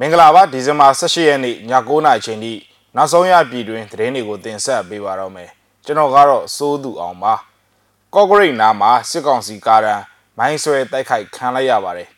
[0.00, 1.56] မင်္ဂလာပါဒီဇင်ဘာ18ရက်နေ့ည
[1.88, 2.52] 9:00နာရီချိန်ထိ
[2.96, 5.50] နောက်ဆုံးရပြည်တွင်သတင်းတွေကိုတင်ဆက်ပေးပါတော့မယ်
[5.84, 7.34] ကျွန်တော်ကတော့စိုးသူအောင်ပါ
[8.14, 10.02] ကော့ဂရိတ်နားမှာစစ်ကောင်စီကားရန်
[10.38, 12.08] မိုင်းဆွဲတိုက်ခိုက်ခံလိုက်ရပါတယ်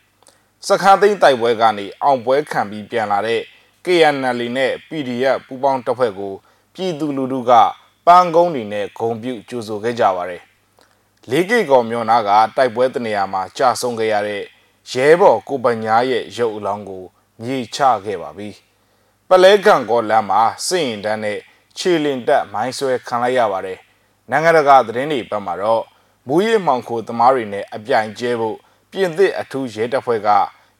[0.67, 3.41] စခန်းသိမ်းတိုက်ပွဲကနေအောင်ပွဲခံပြီးပြန်လာတဲ့
[3.85, 6.33] KNL နဲ့ PDF ပူးပေါင်းတပ်ဖွဲ့ကို
[6.73, 7.51] ပြည်သူလူထုက
[8.07, 10.41] ပန်းကုန်းတွေနဲ့ဂုံပြုကြိုဆိုခဲ့ကြပါတယ်
[11.29, 14.43] လေးကိကော်မြို့နာကတိုက်ပွဲတနေရာမှာကြာဆုံးခဲ့ရတဲ့
[14.91, 17.05] ရဲဘော်ကိုပညာရဲ့ရုပ်အလောင်းကို
[17.41, 18.49] မြေချခဲ့ပါပြီ။
[19.29, 21.37] ပလဲကန်ကောလမ်းမှာစစ်ရင်တန်းနဲ့
[21.77, 23.79] ခြေလင်တက်မိုင်းဆွဲခံလိုက်ရပါတယ်။
[24.29, 25.83] နိုင်ငံတကာသတင်းတွေဘက်မှာတော့
[26.27, 28.57] မူရီမှောင်ခိုသမားတွေနဲ့အပြိုင်ကျဲဖို့
[28.91, 30.29] ပြင်သစ်အထူးရဲတပ်ဖွဲ့က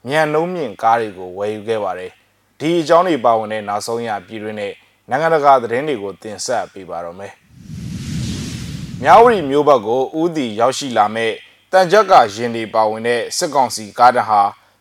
[0.06, 2.10] မြန်နှုံးမြင့်ကားတွေကိုဝယ်ယူခဲ့ပါတယ်။
[2.60, 4.72] ဒီအကြောင်းတွေပါဝင်တဲ့နောက်ဆုံးရပြည်တွင်းနဲ့
[5.08, 7.32] နိုင်ငံတကာသတင်းတွေကိုတင်ဆက်ပေးပါတော့မယ်။
[9.02, 11.32] မြဝတီမျိုးဘက်ကိုဥတီရောက်ရှိလာမဲ့
[11.72, 14.40] တန်ကြက်ကရင်တွေပါဝင်တဲ့စစ်ကောင်စီကားတဟာ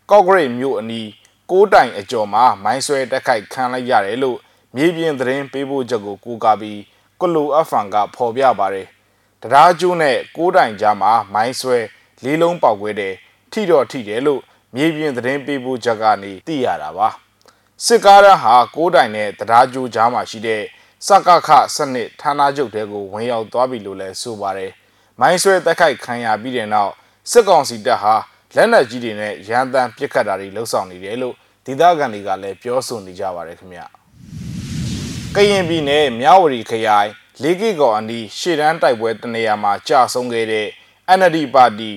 [0.10, 1.08] ကော့ဂရိတ်မြို့အနီး
[1.52, 4.38] ကိုးတိုင်အကျော်မှာမိုင်းဆွဲတက်ခိုက်ခံလိုက်ရတယ်လို့
[4.76, 6.80] မြေပြင်သတင်းပေးပို့ချက်ကိုကူကာပြီး
[7.22, 8.88] ကလူအဖန်ကဖော်ပြပါတယ်။
[9.42, 11.78] တရားကျိုးနဲ့ကိုးတိုင်ကြားမှာမိုင်းဆွဲ
[12.24, 13.14] လေးလုံးပေါက်ခွဲတယ်
[13.52, 14.42] ထိတော့ထိတယ်လို့
[14.76, 17.08] မြေပြင်သတင်းပေးပို့ချက်ကနေသိရတာပါ။
[17.86, 20.62] စစ်ကားရန်ဟာကိုးတိုင်နဲ့တရားကျိုးကြားမှာရှိတဲ့
[21.08, 24.72] စကခစနစ်ဌာနချုပ်တဲကိုဝင်ရောက်သွားပြီလို့လည်းဆိုပါတယ်။
[25.20, 26.94] မိုင်းဆွဲတက်ခိုက်ခံရပြီးတဲ့နောက်
[27.32, 28.16] စစ်ကောင်စီတပ်ဟာ
[28.56, 31.36] လက်နက်ကြီးတွေနဲ့ရန်တမ်းပစ်ခတ်တာတွေလှုပ်ဆောင်နေတယ်လို့
[31.66, 33.82] ဒေသခံတွေကလည်းပြောဆိုနေကြပါတယ်ခင်ဗျ
[35.36, 37.10] ကရင်ပြည်နယ်မြဝတီခရိုင်
[37.42, 40.68] လေးကီကော်အနီးရှေ့တန်းတိုက်ပွဲတနေရာမှာကြာဆုံးခဲ့တဲ့
[41.18, 41.92] NLD ပါတီ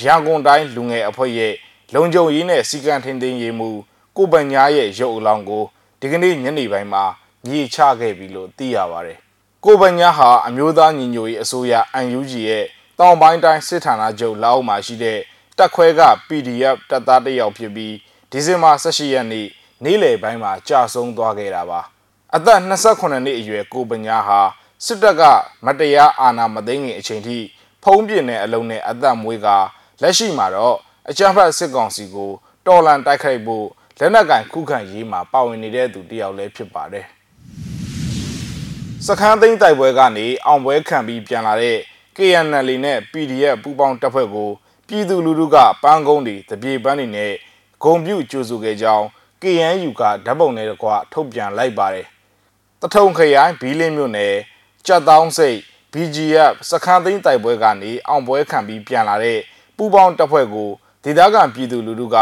[0.00, 1.54] ရန်ကုန်တိုင်းလူငယ်အဖွဲ့ရဲ့
[1.94, 3.70] လုံခြုံရေးနဲ့စီကံထင်းထင်းရေးမှု
[4.16, 5.64] ကိုပညာရဲ့ရုပ်အလောင်းကို
[6.00, 7.04] ဒီကနေ့ညနေပိုင်းမှာ
[7.46, 9.18] မြေချခဲ့ပြီလို့သိရပါတယ်
[9.64, 12.64] ကိုပညာဟာအမျိုးသားညီညွတ်ရေးအစိုးရ UNG ရဲ့
[12.98, 15.18] တောင်ပိုင်းတိုင်းစစ်ဌာနချုပ်လက်အောက်မှာရှိတဲ့
[15.58, 17.94] တက်ခွဲက PDF တပ်သားတစ်ယောက်ဖြစ်ပြီး
[18.30, 19.46] ဒီဇင်ဘာ18ရက်နေ့
[19.84, 21.80] နေ့လယ်ပိုင်းမှာကြာဆုံးသွားခဲ့တာပါ
[22.36, 24.40] အသက်28နှစ်အရွယ်ကိုပညာဟာ
[24.84, 25.22] စစ်တပ်က
[25.66, 27.38] မတရားအာဏာမသိမ်းခင်အချိန်ထိ
[27.84, 29.48] ဖုံးပြင်းတဲ့အလုံးနဲ့အသက်မွေးက
[30.02, 30.76] လက်ရှိမှာတော့
[31.10, 32.30] အကြမ်းဖက်စစ်ကောင်စီကို
[32.66, 33.66] တော်လန်တိုက်ခိုက်ဖို့
[33.98, 37.06] လက်နက်ကင်ခုခံရေးမှာပါဝင်နေတဲ့သူတယောက်လည်းဖြစ်ပါတယ်
[39.06, 41.78] စခန်းသိမ်းတိုက်ပွဲကနေအောင်ပွဲခံပြီးပြန်လာတဲ့
[42.16, 44.50] KNL နဲ့ PDF ပူးပေါင်းတပ်ဖွဲ့ကို
[44.90, 47.32] ပြည်သူလူထုကပန်းကုန်းတွေတပြေပန်းတွေနဲ့
[47.82, 49.04] ဂုံပြုကြိုဆိုခဲ့ကြောင်း
[49.42, 52.06] KNU ကဓာတ်ပုံနဲ့တကွထုတ်ပြန်လိုက်ပါတယ်။
[52.80, 54.34] တထုံခရိုင်ဘီလင်းမြို့နယ်
[54.86, 55.58] ကြက်တောင်းစိတ်
[55.92, 59.38] BGF စခန်းသိမ်းတိုက်ပွဲကနေအောင်ပွဲခံပြီးပြန်လာတဲ့
[59.76, 60.70] ပူပေါင်းတပ်ဖွဲ့ကို
[61.04, 62.16] ဒေသခံပြည်သူလူထုက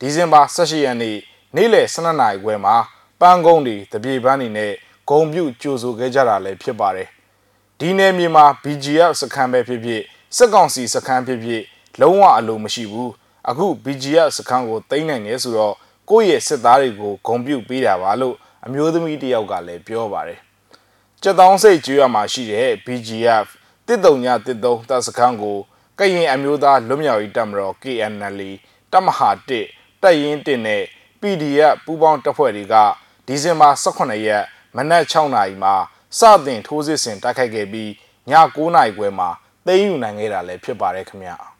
[0.00, 1.16] ဒီဇင်ဘာ18ရက်နေ့
[1.56, 2.76] နေ့လယ်12နာရီခွဲမှာ
[3.20, 4.72] ပန်းကုန်းတွေတပြေပန်းတွေနဲ့
[5.10, 7.08] ဂုံပြုကြိုဆိုခဲ့ကြတာလည်းဖြစ်ပါတယ်။
[7.80, 10.02] ဒီနယ်မြေမှာ BGF စခန်းပဲဖြစ်ဖြစ်
[10.36, 11.62] စစ်ကောင်စီစခန်းဖြစ်ဖြစ်
[12.00, 13.10] လုံးဝအလိုမရှိဘူး
[13.48, 15.74] အခု BGF စခန်းကိုသိမ်းနိုင်နေဆိုတော့
[16.10, 18.36] ကိုယ့်ရဲ့စစ်သားတွေကိုဂုံပြုတ်ပေးတာပါလို့
[18.66, 20.40] အမျိုးသမီးတယောက်ကလည်းပြောပါတယ်
[21.22, 23.46] ကြက်တောင်းစိတ်ကျွေးရမှာရှိတဲ့ BGF
[23.86, 25.58] တစ်တုံညတစ်တုံတပ်စခန်းကို
[25.98, 28.40] ကရင်အမျိုးသားလွတ်မြောက်ရေးတပ်မတော် KNL
[28.92, 29.30] တပ်မဟာ
[29.64, 30.82] 1တပ်ရင်း1နဲ့
[31.20, 32.74] PDF ပူးပေါင်းတပ်ဖွဲ့တွေက
[33.26, 34.44] ဒီဇင်ဘာ18ရက်
[34.76, 35.74] မနက်6နာရီမှာ
[36.18, 37.90] စတင်ထိုးစစ်ဆင်တိုက်ခိုက်ခဲ့ပြီး
[38.30, 39.28] ည9နာရီခွဲမှာ
[39.66, 41.51] သိမ်းယူနိုင်ခဲ့တာလည်းဖြစ်ပါတယ်ခင်ဗျာ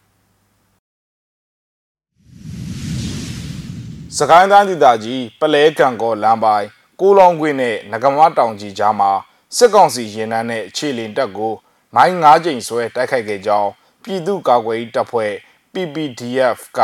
[4.19, 6.67] စကိုင်းတိုင်းဒေသကြီးပလဲကံကောလမ်းပိုင်း
[7.01, 9.11] ကိုလောင်ကွင်းနဲ့ငကမတောင်ကြီးကြားမှာ
[9.57, 11.53] စစ်ကောင်စီရင်နှန်းနဲ့ခြေလင်တပ်ကို
[11.95, 13.71] မိုင်း၅ကြိမ်ဆွဲတိုက်ခိုက်ခဲ့ကြောင်း
[14.03, 15.33] ပြည်သူ့ကာကွယ်ရေးတပ်ဖွဲ့
[15.73, 16.81] PPDF က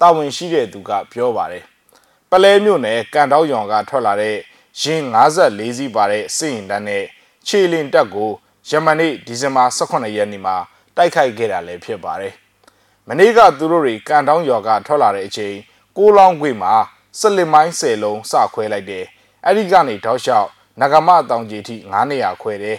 [0.00, 1.64] တာဝန်ရှိတဲ့သူကပြောပါတယ်။
[2.30, 4.36] ပလဲမြို့နယ်ကန်တောက်ရွံကထွက်လာတဲ့
[4.80, 7.04] ရင်54စီးပါတဲ့စစ်ရင်တပ်နဲ့
[7.46, 8.30] ခြေလင်တပ်ကို
[8.68, 10.56] ယမနေ့ဒီဇင်ဘာ18ရက်နေ့မှာ
[10.96, 12.34] တိုက်ခိုက်ခဲ့တာလည်းဖြစ်ပါတယ်။
[13.08, 15.56] မနေ့ကသူတို့တွေကန်တောင်းရွာကထွက်လာတဲ့အချိန်
[16.00, 16.74] ကိုလောင်းခွေမှာ
[17.20, 19.04] စလစ်မိုင်း10လုံးစခွဲလိုက်တယ်
[19.44, 20.48] အဲ့ဒီကနေတောက်လျှောက်
[20.80, 21.76] နဂမတောင်ကြီးထိ
[22.10, 22.78] 900ခွဲတယ်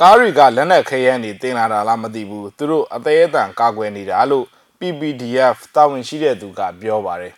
[0.00, 4.46] ကားတွေကလက်နက်ခဲယမ်းတွေတင်လာတာလားမသိဘူးသူတို့အသေးအတန်ကာကွယ်နေတာလို့
[4.78, 7.34] PPDF တာဝန်ရှိတဲ့သူကပြောပါတယ်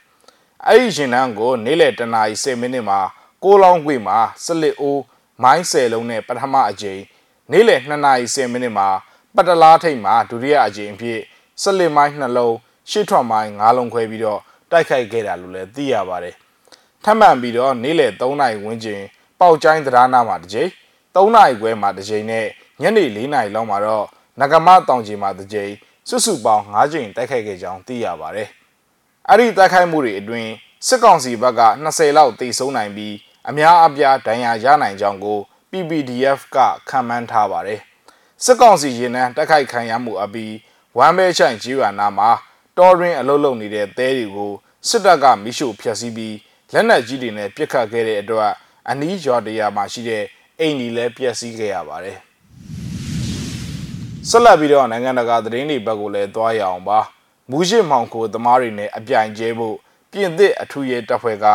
[0.67, 3.01] အဲ့ဒီရှင်တန်းကိုနေ့လယ်တနာရီ10မိနစ်မှာ
[3.45, 5.03] ကိုလောင်းခွေမှာစလစ်အိုး
[5.43, 7.01] မိုင်း10လုံးနဲ့ပထမအကြိမ်
[7.51, 8.89] နေ့လယ်2နာရီ10မိနစ်မှာ
[9.37, 11.21] ပတလားထိပ်မှာဒုတိယအကြိမ်အဖြစ်
[11.63, 12.57] စလစ်မိုင်း2လုံး
[12.91, 14.41] ရှစ်ထွက်မိုင်း5လုံးခွဲပြီးတော့
[14.71, 16.35] တိုက်ခိုက်ခဲ့တာလို့လည်းသိရပါတယ်။
[17.05, 19.01] ထပ်မံပြီးတော့နေ့လယ်3နာရီဝန်းကျင်
[19.41, 20.71] ပေါက်ကျိုင်းတရားနာမှာတစ်ကြိမ်
[21.15, 22.47] 3နာရီခွဲမှာတစ်ကြိမ်နဲ့
[22.81, 24.07] ညနေ4နာရီလောက်မှာတော့
[24.41, 25.73] နဂမတောင်ကြီးမှာတစ်ကြိမ်
[26.09, 28.49] စုစုပေါင်း5ကြိမ်တိုက်ခိုက်ခဲ့ကြောင်းသိရပါတယ်။
[29.29, 30.51] အဲ့ဒီတိုက်ခိုက်မှုတွေအတွင်း
[30.87, 33.15] စစ်ကောင်စီဘက်က20လောက်တိစုံနိုင်ပြီး
[33.49, 35.39] အများအပြားဒဏ်ရာရနိုင်ကြောင်းကို
[35.71, 36.57] PPDF က
[36.89, 37.81] ခံမှန်းထားပါတယ်။
[38.45, 40.55] စစ်ကောင်စီရင်နှန်းတိုက်ခိုက်ခံရမှုအပြီး
[40.99, 42.31] ဝမ်းမဲချိုင်ကြီးရွာနာမှာ
[42.81, 44.53] တောရင်းအလုတ်လုံနေတဲ့သဲတွေကို
[44.89, 46.37] စစ်တပ်ကမိရှို့ဖျက်ဆီးပြီး
[46.73, 48.53] လက်နက်ကြီးတွေနဲ့ပစ်ခတ်ခဲ့တဲ့အတွက်
[48.91, 50.25] အနီးရွာတရာမှာရှိတဲ့
[50.61, 52.19] အိမ်ကြီးလည်းပျက်စီးခဲ့ရပါတယ်
[54.29, 56.99] ဆက်လက်ပြီးတော့နိုင်ငံတကာသတင်းတွေဘက်ကိုလည်းသွားရအောင်ပါ
[57.51, 59.77] မူးရှစ်မောင်ကိုသမားတွေနဲ့အပြိုင်ကျဲဖို့
[60.11, 61.47] ပြင်သစ်အထူးရဲတပ်ဖွဲ့က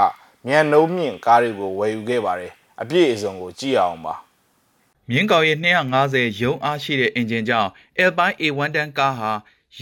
[0.47, 2.51] မြန်နှုံးမြင့်ကားတွေကိုဝယ်ယူခဲ့ပါတယ်
[2.81, 4.15] အပြည့်အစုံကိုကြည့်အောင်ပါ
[5.09, 7.69] မြင်းကောင်ရဲ့250ရုံအားရှိတဲ့အင်ဂျင်ကြောင့်
[7.99, 9.31] Alpine A1 တန်းကားဟာ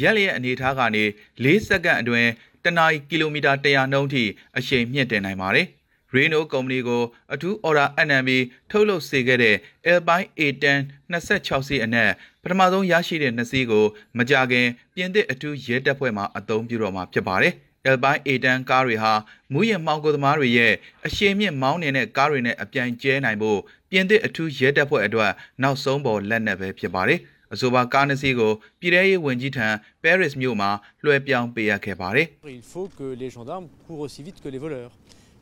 [0.02, 1.04] ရက်လျက်အနေထားကနေ
[1.44, 2.30] 4စက္ကန့်အတွင်း
[2.64, 4.24] တနအီကီလိုမီတာ100နှုန်းထိ
[4.58, 5.68] အရှိန်မြင့်တင်နိုင်ပါတယ်။
[6.16, 7.04] Renault ကုမ္ပဏီကို
[7.34, 9.56] အထူး order အနံပြီးထုတ်လုပ်စေခဲ့တဲ့
[9.92, 10.66] Alpine A10
[11.14, 12.12] 26စီးအနက်
[12.42, 13.86] ပထမဆုံးရရှိတဲ့နှစ်စီးကို
[14.18, 17.54] မကြခင်ပြင်သစ်အထူးရဲတပ်ဖွဲ့မှအသုံးပြုတော့မှာဖြစ်ပါတယ်။
[17.90, 19.14] Alpine A10 ကားတွေဟာ
[19.54, 20.74] မူးယစ်မှောင်ခိုသမားတွေရဲ့
[21.06, 23.60] အရှိန်မြင့်မောင်းနေတဲ့ကားတွေနဲ့အပြိုင်ကျဲနိုင်ဖို့
[23.96, 25.32] ပြင်သစ်အထူးရဲတပ်ဖွဲ့အတွက်
[25.64, 27.20] နောက်ဆုံးပေါ်လက်နက်ပဲဖြစ်ပါတယ်။
[27.54, 29.68] အဆိုပါကားနှစ်စီးကိုပြည်ထရေးဝန်ကြီးထံ
[30.04, 30.70] Paris မြို့မှာ
[31.04, 32.28] လွှဲပြောင်းပေးအပ်ခဲ့ပါတယ်။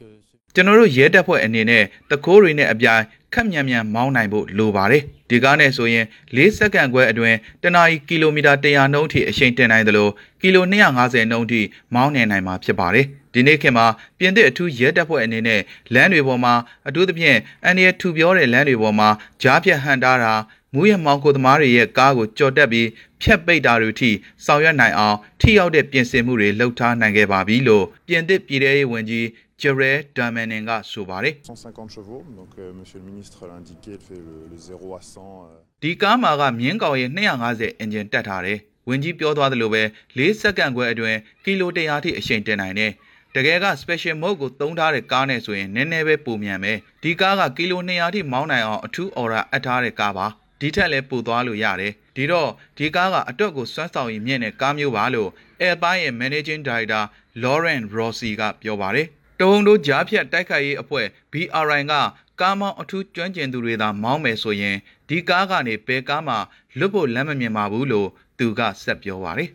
[0.53, 6.05] ကျွန်တော်တို့ရဲတပ်ဖွဲ့အနေနဲ့တကိုးတွေနဲ့အပြိုင်ခက်မြန်မြန်မောင်းနိုင်ဖို့လိုပါတယ်ဒီကားနဲ့ဆိုရင်
[6.35, 10.09] ၄စက္ကန့်ခွဲအတွင်းတနာရီကီလိုမီတာ100နှုန်းထိအရှိန်တင်နိုင်သလို
[10.41, 11.61] ကီလို250နှုန်းထိ
[11.93, 13.85] မောင်းနေနိုင်မှာဖြစ်ပါတယ်ဒီနေ့ခေတ်မှာ
[14.19, 15.61] ပြင်သစ်အထူးရဲတပ်ဖွဲ့အနေနဲ့
[15.93, 16.53] လမ်းတွေပေါ်မှာ
[16.87, 19.09] အထူးသဖြင့်အန်ဒီရထူပြောတဲ့လမ်းတွေပေါ်မှာ
[19.41, 20.33] ကြားဖြတ်ဟန်တားတာ
[20.73, 22.87] မူးယစ်မောင်ကိုသမားတွေရဲ့ကားကိုကြော်တက်ပြီး
[23.21, 24.11] ဖြတ်ပိတ်တာတွေထိ
[24.45, 29.25] ဆောင်ရွက်နိုင်အောင်ထိရောက်တဲ့ပြင်ဆင်မှုတွေလှုပ်ထားနိုင်ခဲ့ပါပြီလို့ပြင်သစ်ပြည်ထောင်ရေးဝန်ကြီး
[29.61, 34.57] Gerald Darmanin ကဆိုပါတယ်150 chevaux donc euh, monsieur le ministre l'a indiqué il fait le, le
[34.57, 39.83] 0 à 100ဒီကားမှာကမြင်းကောင်ရဲ့250အင်ဂျင်တက်ထားတယ်ဝင်ကြီးပြောသွားသလိုပဲ
[40.17, 42.91] ၄စက္ကန့်ခွဲအတွင်းကီလို100ထိအရှိန်တင်နိုင်တယ်
[43.35, 46.73] တကယ်က special mode ကိုသုံးထားတဲ့ကားနဲ့ဆိုရင်နည်းနည်းပဲပုံမြန်ပဲ
[47.03, 50.27] ဒီကားကကီလို200ထိမောင်းနိုင်အောင်အထူး order အပ်ထားတဲ့ကားပါ
[50.59, 55.29] ဒီထက်လည်းပိုသွားလို့ရတယ်ဒီတော့ဒီကားကအတော့ကိုစွမ်းဆောင်ရည်မြင့်တဲ့ကားမျိုးပါလို့
[55.63, 57.03] Airpine ရဲ့ Managing Director
[57.43, 59.07] Lauren Rossi ကပြောပါတယ်
[59.39, 61.93] တဝုံတို့ကြားဖြတ်တိုက်ခိုက်ရေးအဖွဲ့ BRI က
[62.41, 64.77] ကားမောင်းအထူးကျွမ်းကျင်သူတွေသာမောင်းမယ်ဆိုရင်
[65.09, 66.35] ဒီကားကနေဘယ်ကားမှ
[66.77, 68.07] လွတ်ဖို့လမ်းမမြင်ပါဘူးလို့
[68.39, 69.49] သူကဆက်ပြောပါတယ်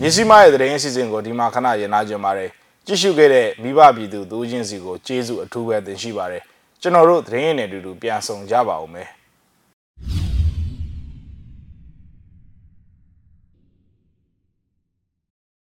[0.00, 2.50] မြစီမရဲ့တရင်အစီအစဉ်ကိုဒီမှာခဏရနာကြပါတယ်
[2.86, 6.42] ကြည့်ရှုခဲ့တဲ့မိဘပြည်သူသူချင်းစီကိုကျေးဇူးအထူးပဲတင်ရှိပါတယ်
[6.82, 9.08] ကျွန်တော်တို့သတင်းရည်နဲ့အတူတူပြန်ဆောင်ကြပါဦးမယ်